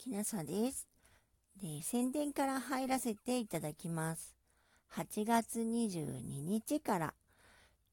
[0.00, 0.88] きなさです。
[1.62, 4.34] で、宣伝から入らせていただきます。
[4.94, 7.14] 8月22日から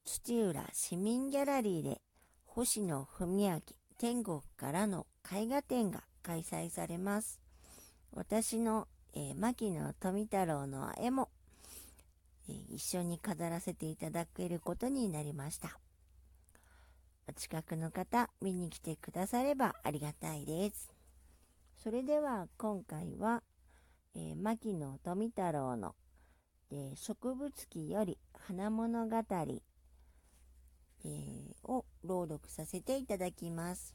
[0.06, 2.00] 土浦市民ギャラリーで
[2.46, 3.60] 星野文明
[3.98, 7.40] 天国からの絵画展が開催されます。
[8.12, 11.28] 私の、えー、牧野富太郎の絵も、
[12.48, 15.78] えー、一緒に飾らせていただけることになりました。
[17.28, 20.97] お近くの方、見に来てくださればありがたいです。
[21.88, 23.42] それでは今回は、
[24.14, 25.94] えー、牧野富太郎の、
[26.70, 31.08] えー、植物記より花物語、えー、
[31.62, 33.94] を朗読させていただきます。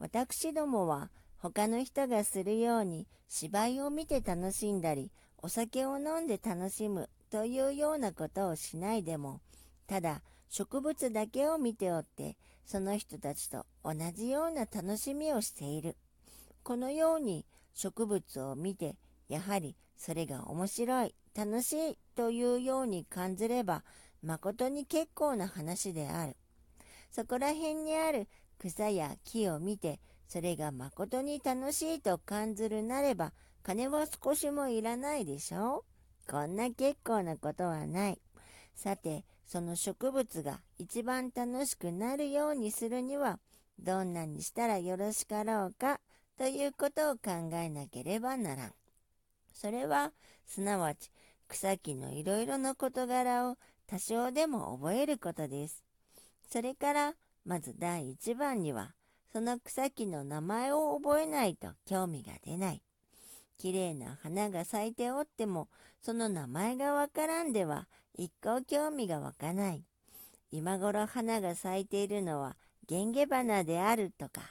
[0.00, 9.40] 私どもは他の人がするように芝居を見て楽しんだり、お酒を飲んで楽しむというようなことをしないでも、
[9.86, 15.96] ただ植物だけを見ておって、その人たちと同じような楽しみをしている。
[16.66, 18.96] このように植物を見て、
[19.28, 23.84] やはりそれが面白い、楽しいというように感じれば、
[24.20, 26.36] 誠に結構な話である。
[27.12, 28.26] そこら辺にある
[28.58, 35.84] 草や木を見て、それが誠に楽しいと感じるなれば、金は少しもいらないでしょ
[36.26, 38.20] うこんな結構なことはない。
[38.74, 43.38] さて、その植物が一番楽しくなるようにするには、
[43.78, 46.00] どんなにしたらよろしかろうか
[46.38, 48.72] ということを考えなければならん。
[49.54, 50.12] それは、
[50.44, 51.10] すなわち、
[51.48, 53.56] 草木のいろいろな事柄を
[53.86, 55.82] 多少でも覚えることです。
[56.50, 58.94] それから、まず第一番には、
[59.32, 62.82] その草木の名前を覚えないと興味が出ない。
[63.56, 65.68] きれいな花が咲いておっても、
[66.02, 69.84] その名前がわからんでは、一向興味が湧かない。
[70.50, 72.56] 今頃花が咲いているのは、
[72.86, 74.42] ゲンゲ花であるとか、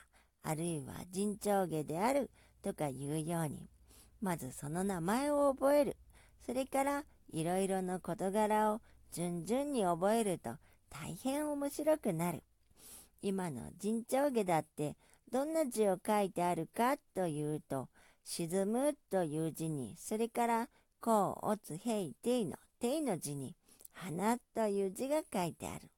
[0.47, 2.29] あるいは陣長下である
[2.61, 3.67] とかいうように、
[4.21, 5.97] まずその名前を覚える。
[6.45, 10.51] それからいろいろの事柄を順々に覚えると
[10.89, 12.43] 大変面白くなる。
[13.23, 14.95] 今の陣長下だって
[15.31, 17.89] どんな字を書いてあるかというと、
[18.23, 20.69] 沈むという字に、それから、
[21.01, 23.55] こう、おつ、へい、ていの、ていの字に、
[23.93, 25.89] 花という字が書いてある。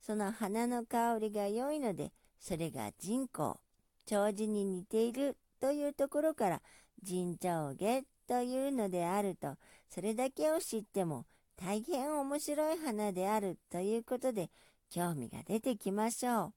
[0.00, 3.60] その花の香りが良いので、それが人工。
[4.06, 6.62] 長寿に似ているというところから
[7.02, 9.56] 人長下というのであると
[9.88, 11.26] それだけを知っても
[11.56, 14.50] 大変面白い花であるということで
[14.90, 16.52] 興味が出てきましょう。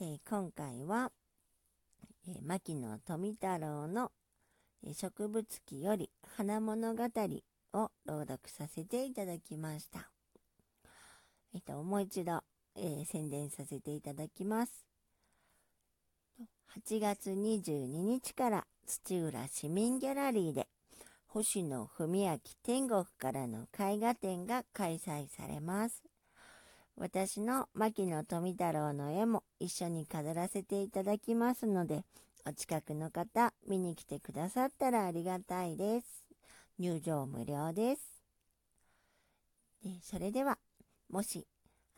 [0.00, 1.10] えー、今回は、
[2.28, 4.12] えー、牧野富太郎の、
[4.94, 7.04] 植物記より花物語
[7.72, 10.08] を朗読させていただきました。
[11.52, 12.42] えっ、と、もう一度、
[12.78, 14.86] えー、宣伝させていただきます。
[16.76, 20.68] 8月22日から土浦市民ギャラリーで
[21.26, 26.02] 星野文明天国からの絵画展が開催されます。
[26.96, 32.02] 私の牧野富太郎の絵も一緒に飾らせていただきますので、
[32.46, 36.06] お近くの方見に来てくださったらありがたいです。
[36.78, 38.02] 入場無料です。
[39.84, 40.58] でそれでは、
[41.08, 41.46] もし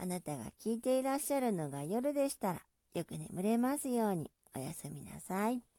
[0.02, 2.62] あなたが聞いていらっしゃるのが夜でしたら、
[2.94, 5.69] よく眠れますようにおやすみなさい。